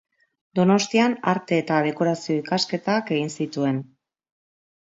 Donostian 0.59 1.13
arte 1.33 1.59
eta 1.63 1.77
dekorazio 1.87 2.39
ikasketak 2.39 3.15
egin 3.19 3.33
zituen. 3.39 3.79